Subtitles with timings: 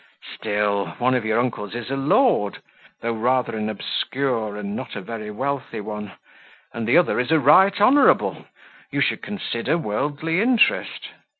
[0.33, 2.59] "Still one of your uncles is a lord,
[3.01, 6.13] though rather an obscure and not a very wealthy one,
[6.73, 8.47] and the other a right honourable:
[8.89, 11.09] you should consider worldly interest."